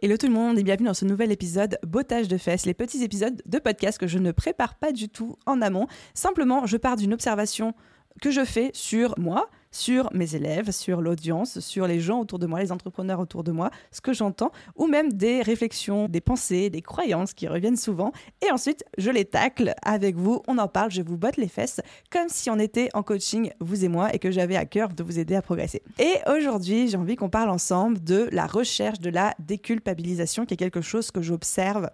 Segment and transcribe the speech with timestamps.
[0.00, 3.02] Hello tout le monde et bienvenue dans ce nouvel épisode Bottage de fesses, les petits
[3.02, 5.88] épisodes de podcast que je ne prépare pas du tout en amont.
[6.14, 7.74] Simplement, je pars d'une observation
[8.22, 12.46] que je fais sur moi, sur mes élèves, sur l'audience, sur les gens autour de
[12.46, 16.70] moi, les entrepreneurs autour de moi, ce que j'entends, ou même des réflexions, des pensées,
[16.70, 18.12] des croyances qui reviennent souvent.
[18.46, 21.80] Et ensuite, je les tacle avec vous, on en parle, je vous botte les fesses,
[22.10, 25.02] comme si on était en coaching, vous et moi, et que j'avais à cœur de
[25.02, 25.82] vous aider à progresser.
[25.98, 30.58] Et aujourd'hui, j'ai envie qu'on parle ensemble de la recherche de la déculpabilisation, qui est
[30.58, 31.90] quelque chose que j'observe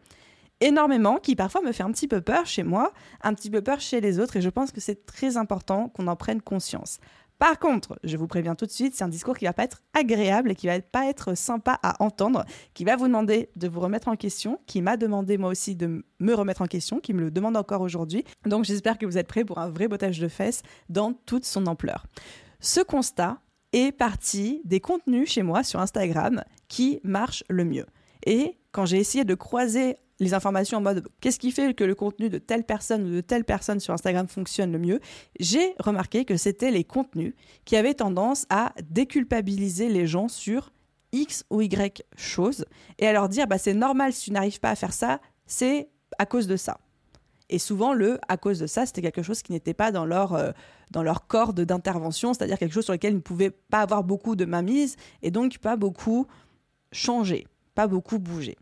[0.61, 3.81] énormément, qui parfois me fait un petit peu peur chez moi, un petit peu peur
[3.81, 6.99] chez les autres, et je pense que c'est très important qu'on en prenne conscience.
[7.39, 9.83] Par contre, je vous préviens tout de suite, c'est un discours qui va pas être
[9.93, 13.81] agréable et qui va pas être sympa à entendre, qui va vous demander de vous
[13.81, 17.21] remettre en question, qui m'a demandé moi aussi de me remettre en question, qui me
[17.21, 18.25] le demande encore aujourd'hui.
[18.47, 21.67] Donc j'espère que vous êtes prêts pour un vrai bottage de fesses dans toute son
[21.67, 22.07] ampleur.
[22.61, 23.39] Ce constat
[23.73, 27.87] est parti des contenus chez moi sur Instagram qui marchent le mieux.
[28.27, 31.95] Et quand j'ai essayé de croiser les informations en mode qu'est-ce qui fait que le
[31.95, 35.01] contenu de telle personne ou de telle personne sur Instagram fonctionne le mieux,
[35.41, 37.35] j'ai remarqué que c'était les contenus
[37.65, 40.73] qui avaient tendance à déculpabiliser les gens sur
[41.13, 42.65] X ou Y choses
[42.99, 45.89] et à leur dire bah, c'est normal si tu n'arrives pas à faire ça, c'est
[46.19, 46.79] à cause de ça.
[47.51, 50.33] Et souvent, le à cause de ça, c'était quelque chose qui n'était pas dans leur,
[50.33, 50.53] euh,
[50.91, 54.35] dans leur corde d'intervention, c'est-à-dire quelque chose sur lequel ils ne pouvaient pas avoir beaucoup
[54.35, 56.27] de mainmise et donc pas beaucoup
[56.91, 58.57] changer, pas beaucoup bouger.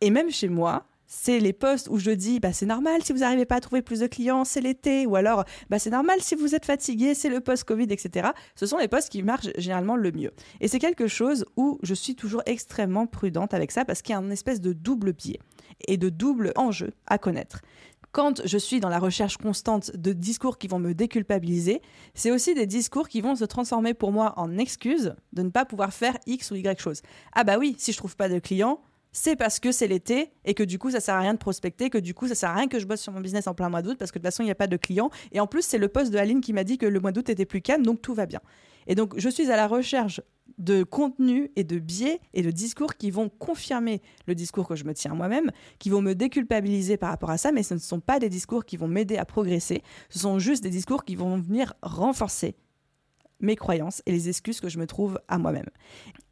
[0.00, 3.20] Et même chez moi, c'est les posts où je dis bah, c'est normal si vous
[3.20, 6.36] n'arrivez pas à trouver plus de clients, c'est l'été, ou alors bah, c'est normal si
[6.36, 8.28] vous êtes fatigué, c'est le post-Covid, etc.
[8.54, 10.30] Ce sont les posts qui marchent généralement le mieux.
[10.60, 14.16] Et c'est quelque chose où je suis toujours extrêmement prudente avec ça parce qu'il y
[14.16, 15.40] a un espèce de double biais
[15.88, 17.62] et de double enjeu à connaître.
[18.12, 21.82] Quand je suis dans la recherche constante de discours qui vont me déculpabiliser,
[22.14, 25.64] c'est aussi des discours qui vont se transformer pour moi en excuses de ne pas
[25.64, 27.02] pouvoir faire X ou Y chose.
[27.32, 28.80] Ah bah oui, si je trouve pas de clients,
[29.12, 31.90] c'est parce que c'est l'été et que du coup ça sert à rien de prospecter,
[31.90, 33.68] que du coup ça sert à rien que je bosse sur mon business en plein
[33.68, 35.10] mois d'août parce que de toute façon il n'y a pas de clients.
[35.32, 37.28] Et en plus c'est le poste de Aline qui m'a dit que le mois d'août
[37.28, 38.40] était plus calme donc tout va bien.
[38.86, 40.20] Et donc je suis à la recherche
[40.56, 44.84] de contenu et de biais et de discours qui vont confirmer le discours que je
[44.84, 48.00] me tiens moi-même, qui vont me déculpabiliser par rapport à ça, mais ce ne sont
[48.00, 51.38] pas des discours qui vont m'aider à progresser, ce sont juste des discours qui vont
[51.38, 52.56] venir renforcer
[53.40, 55.68] mes croyances et les excuses que je me trouve à moi-même.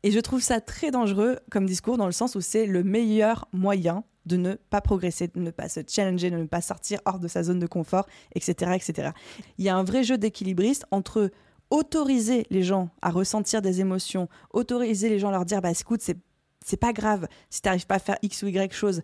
[0.02, 3.48] Et je trouve ça très dangereux comme discours dans le sens où c'est le meilleur
[3.52, 7.20] moyen de ne pas progresser, de ne pas se challenger, de ne pas sortir hors
[7.20, 8.72] de sa zone de confort, etc.
[8.74, 9.10] etc.
[9.58, 11.30] Il y a un vrai jeu d'équilibriste entre
[11.70, 16.02] autoriser les gens à ressentir des émotions, autoriser les gens à leur dire bah écoute,
[16.02, 16.18] c'est
[16.64, 19.00] c'est pas grave si tu n'arrives pas à faire X ou Y chose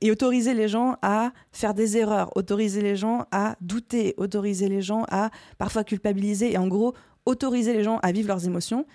[0.00, 4.82] et autoriser les gens à faire des erreurs, autoriser les gens à douter, autoriser les
[4.82, 6.94] gens à parfois culpabiliser et en gros
[7.28, 8.86] autoriser les gens à vivre leurs émotions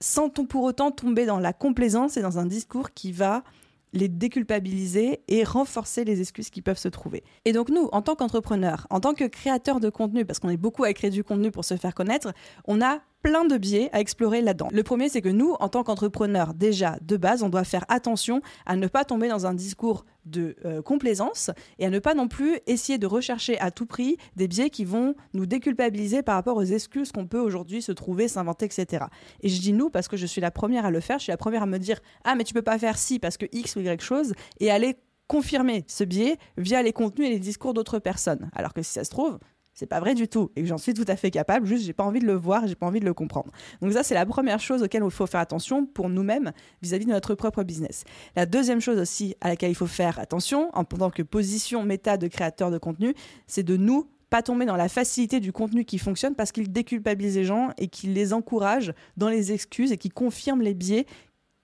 [0.00, 3.44] sans pour autant tomber dans la complaisance et dans un discours qui va
[3.92, 7.24] les déculpabiliser et renforcer les excuses qui peuvent se trouver.
[7.44, 10.58] Et donc nous, en tant qu'entrepreneurs, en tant que créateurs de contenu, parce qu'on est
[10.58, 12.32] beaucoup à créer du contenu pour se faire connaître,
[12.66, 14.68] on a plein de biais à explorer là-dedans.
[14.72, 18.40] Le premier, c'est que nous, en tant qu'entrepreneurs, déjà de base, on doit faire attention
[18.66, 22.28] à ne pas tomber dans un discours de euh, complaisance et à ne pas non
[22.28, 26.56] plus essayer de rechercher à tout prix des biais qui vont nous déculpabiliser par rapport
[26.56, 29.06] aux excuses qu'on peut aujourd'hui se trouver, s'inventer, etc.
[29.40, 31.32] Et je dis nous parce que je suis la première à le faire, je suis
[31.32, 33.76] la première à me dire ah mais tu peux pas faire ci parce que X
[33.76, 34.96] ou Y chose et aller
[35.26, 38.50] confirmer ce biais via les contenus et les discours d'autres personnes.
[38.54, 39.38] Alors que si ça se trouve,
[39.76, 41.92] c'est pas vrai du tout et que j'en suis tout à fait capable, juste j'ai
[41.92, 43.52] pas envie de le voir j'ai pas envie de le comprendre.
[43.80, 46.50] Donc ça c'est la première chose auquel il faut faire attention pour nous-mêmes
[46.82, 48.04] vis-à-vis de notre propre business.
[48.34, 52.16] La deuxième chose aussi à laquelle il faut faire attention en tant que position méta
[52.16, 53.14] de créateur de contenu,
[53.46, 57.36] c'est de nous pas tomber dans la facilité du contenu qui fonctionne parce qu'il déculpabilise
[57.36, 61.06] les gens et qu'il les encourage dans les excuses et qui confirme les biais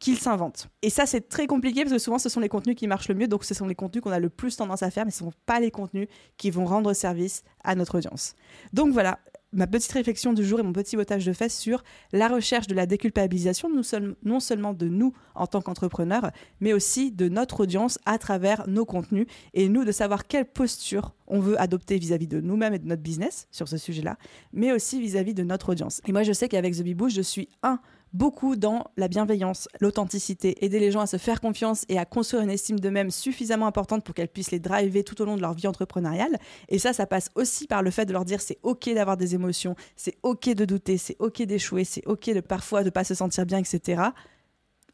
[0.02, 0.69] qu'ils s'inventent.
[0.82, 3.14] Et ça, c'est très compliqué parce que souvent, ce sont les contenus qui marchent le
[3.14, 5.22] mieux, donc ce sont les contenus qu'on a le plus tendance à faire, mais ce
[5.22, 8.34] ne sont pas les contenus qui vont rendre service à notre audience.
[8.72, 9.20] Donc voilà,
[9.52, 12.75] ma petite réflexion du jour et mon petit botage de fesses sur la recherche de
[12.75, 18.19] la déculpabilisation, non seulement de nous en tant qu'entrepreneurs, mais aussi de notre audience à
[18.19, 22.75] travers nos contenus et nous de savoir quelle posture on veut adopter vis-à-vis de nous-mêmes
[22.75, 24.16] et de notre business sur ce sujet-là,
[24.52, 26.00] mais aussi vis-à-vis de notre audience.
[26.08, 27.78] Et moi, je sais qu'avec The Bee je suis un
[28.12, 32.43] beaucoup dans la bienveillance, l'authenticité, aider les gens à se faire confiance et à construire
[32.43, 35.55] une estime d'eux-mêmes suffisamment importante pour qu'elles puissent les driver tout au long de leur
[35.55, 36.38] vie entrepreneuriale.
[36.69, 39.35] Et ça, ça passe aussi par le fait de leur dire c'est ok d'avoir des
[39.35, 43.14] émotions, c'est ok de douter, c'est ok d'échouer, c'est ok de parfois de pas se
[43.14, 44.03] sentir bien, etc.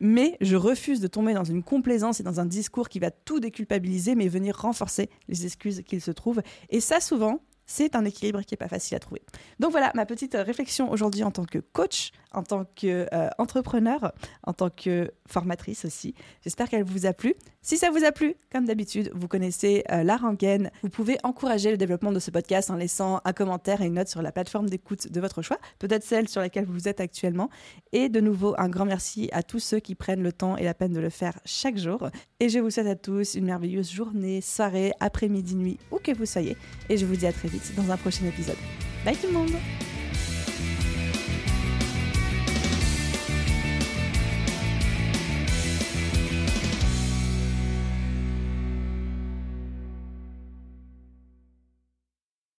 [0.01, 3.41] Mais je refuse de tomber dans une complaisance et dans un discours qui va tout
[3.41, 6.43] déculpabiliser, mais venir renforcer les excuses qu'il se trouvent.
[6.71, 9.23] Et ça, souvent, c'est un équilibre qui n'est pas facile à trouver.
[9.61, 14.09] Donc voilà ma petite réflexion aujourd'hui en tant que coach, en tant qu'entrepreneur, euh,
[14.43, 16.15] en tant que formatrice aussi.
[16.43, 17.35] J'espère qu'elle vous a plu.
[17.69, 20.71] Si ça vous a plu, comme d'habitude, vous connaissez euh, la rengaine.
[20.83, 24.09] Vous pouvez encourager le développement de ce podcast en laissant un commentaire et une note
[24.09, 27.51] sur la plateforme d'écoute de votre choix, peut-être celle sur laquelle vous êtes actuellement.
[27.93, 30.73] Et de nouveau, un grand merci à tous ceux qui prennent le temps et la
[30.73, 32.09] peine de le faire chaque jour.
[32.41, 36.25] Et je vous souhaite à tous une merveilleuse journée, soirée, après-midi, nuit, où que vous
[36.25, 36.57] soyez.
[36.89, 38.57] Et je vous dis à très vite dans un prochain épisode.
[39.05, 39.53] Bye tout le monde